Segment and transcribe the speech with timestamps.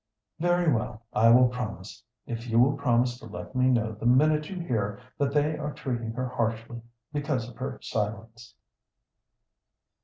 [0.39, 4.49] "Very well, I will promise, if you will promise to let me know the minute
[4.49, 6.81] you hear that they are treating her harshly
[7.13, 8.55] because of her silence."